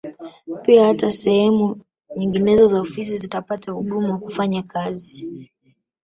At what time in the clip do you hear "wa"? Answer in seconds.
4.11-4.17